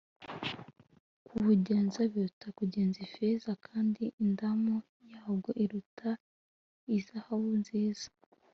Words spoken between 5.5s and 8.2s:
iruta iy'izahabu nziza